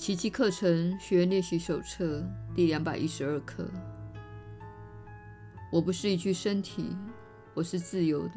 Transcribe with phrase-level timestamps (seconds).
[0.00, 3.68] 奇迹课程学员练习手册第两百一十二课。
[5.70, 6.96] 我不是一具身体，
[7.52, 8.34] 我是自由的，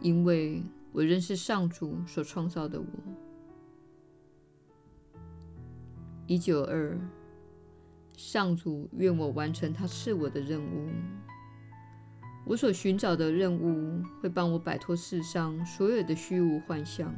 [0.00, 2.86] 因为我认识上主所创造的我。
[6.26, 6.98] 一九二，
[8.16, 10.88] 上主愿我完成他赐我的任务。
[12.46, 17.14] 我所寻找的任务会帮我摆脱世上所有的虚无幻象。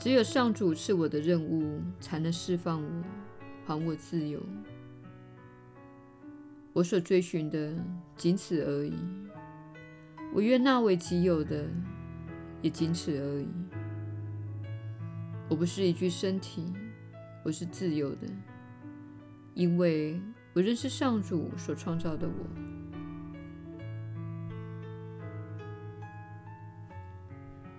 [0.00, 3.04] 只有上主赐我的任务，才能释放我，
[3.66, 4.40] 还我自由。
[6.72, 7.74] 我所追寻的
[8.16, 8.94] 仅此而已。
[10.32, 11.68] 我愿纳为己有的，
[12.62, 13.48] 也仅此而已。
[15.50, 16.72] 我不是一具身体，
[17.44, 18.26] 我是自由的，
[19.52, 20.18] 因为
[20.54, 22.34] 我认识上主所创造的我。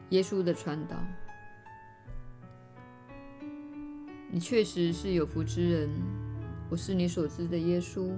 [0.10, 1.04] 耶稣的传导。
[4.34, 5.90] 你确实是有福之人，
[6.70, 8.10] 我是你所知的耶稣。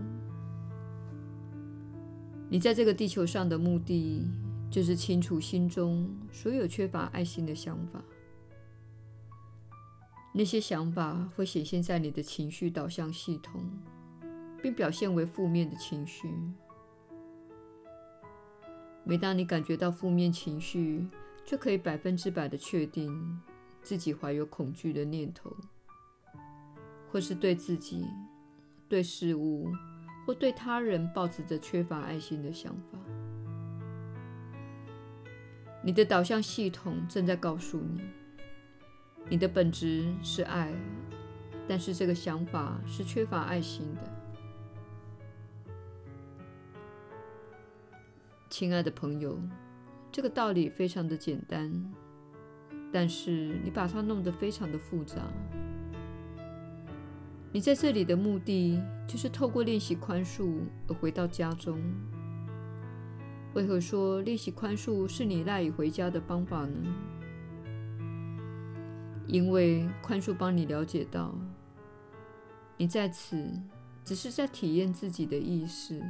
[2.48, 4.30] 你在这个地球上的目的，
[4.70, 8.00] 就是清除心中所有缺乏爱心的想法。
[10.36, 13.68] 那些想法会显现在你的情绪导向系统，
[14.62, 16.30] 并表现为负面的情绪。
[19.04, 21.08] 每当你感觉到负面情绪，
[21.44, 23.42] 就可以百分之百的确定
[23.82, 25.52] 自己怀有恐惧的念头。
[27.14, 28.08] 或是对自己、
[28.90, 29.72] 对事物
[30.26, 32.98] 或对他人抱持着缺乏爱心的想法，
[35.84, 38.02] 你的导向系统正在告诉你，
[39.30, 40.74] 你的本质是爱，
[41.68, 44.02] 但是这个想法是缺乏爱心的。
[48.50, 49.38] 亲爱的朋友，
[50.12, 51.94] 这个道理非常的简单，
[52.92, 55.22] 但是你把它弄得非常的复杂。
[57.54, 61.80] 你在这里的目的就是透过练习宽恕而回到家中。
[63.54, 66.76] 为何说练习宽恕是你赖以回家的方法呢？
[69.28, 71.38] 因为宽恕帮你了解到，
[72.76, 73.48] 你在此
[74.04, 76.02] 只是在体验自己的意识。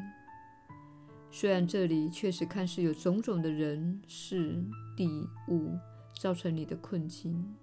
[1.29, 4.63] 虽然这里确实看似有种种的人、事、
[4.95, 5.77] 地、物
[6.17, 7.53] 造成你的困境，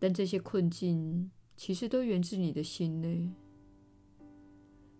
[0.00, 3.30] 但这些困境，其实都源自你的心内，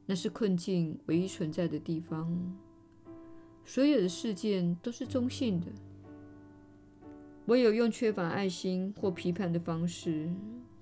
[0.07, 2.57] 那是困境唯一存在的地方。
[3.65, 5.67] 所有的事件都是中性的，
[7.45, 10.31] 唯有用缺乏爱心或批判的方式，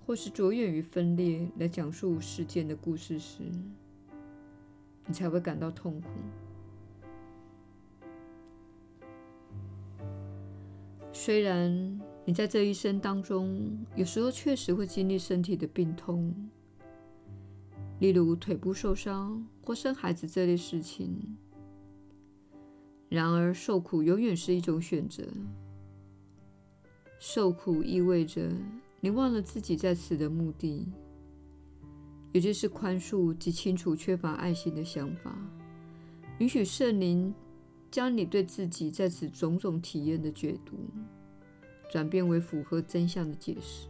[0.07, 3.43] 或是着眼于分裂来讲述事件的故事时，
[5.06, 6.09] 你才会感到痛苦。
[11.12, 12.01] 虽然。
[12.27, 16.35] 你在这一生当中，有时候确实会经历身体的病痛，
[18.01, 21.37] 例如腿部受伤或生孩子这类事情。
[23.11, 25.23] 然而，受苦永远是一种选择。
[27.21, 28.51] 受苦意味着
[29.01, 30.89] 你忘了自己在此的目的，
[32.33, 35.37] 也就是宽恕及清除缺乏爱心的想法，
[36.39, 37.33] 允许圣灵
[37.91, 40.77] 将你对自己在此种种体验的解读。
[41.94, 43.87] 转变为符合真相的解释。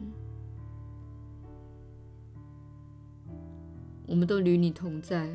[4.06, 5.26] 我们都与你同在，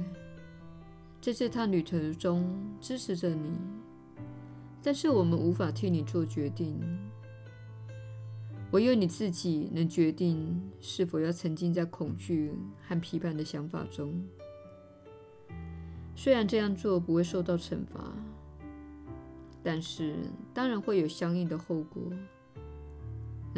[1.20, 2.46] 在这趟旅程中
[2.80, 3.50] 支持着你，
[4.84, 6.80] 但是我们无法替你做决定。
[8.70, 12.54] 唯有你自己能决定是否要沉浸在恐惧
[12.88, 14.24] 和批判的想法中。
[16.16, 18.14] 虽然这样做不会受到惩罚，
[19.64, 20.18] 但是
[20.54, 22.04] 当然会有相应的后果。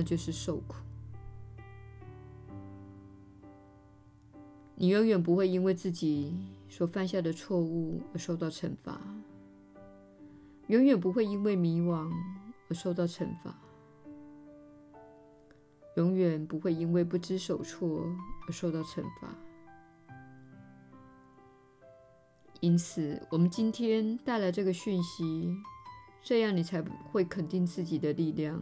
[0.01, 0.77] 那就是受苦。
[4.73, 6.35] 你永远不会因为自己
[6.67, 8.99] 所犯下的错误而受到惩罚，
[10.69, 12.11] 永远不会因为迷惘
[12.67, 13.55] 而受到惩罚，
[15.97, 18.03] 永远不会因为不知所措
[18.47, 19.35] 而受到惩罚。
[22.59, 25.55] 因此，我们今天带来这个讯息，
[26.23, 26.81] 这样你才
[27.11, 28.59] 会肯定自己的力量。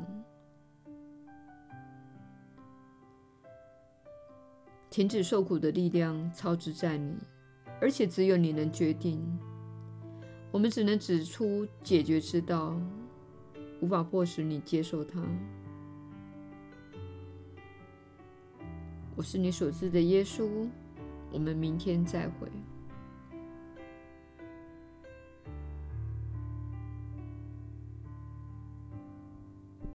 [4.89, 7.15] 停止受苦的力量操之在你，
[7.79, 9.21] 而且只有你能决定。
[10.51, 12.75] 我们只能指出解决之道，
[13.81, 15.23] 无法迫使你接受它。
[19.15, 20.67] 我是你所知的耶稣。
[21.31, 22.47] 我们明天再会。